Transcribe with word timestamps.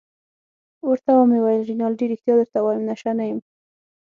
ورته 0.89 1.11
ومې 1.13 1.39
ویل: 1.41 1.61
رینالډي 1.69 2.05
ريښتیا 2.11 2.33
درته 2.39 2.57
وایم، 2.61 2.83
نشه 2.89 3.11
نه 3.19 3.23
یم. 3.29 3.39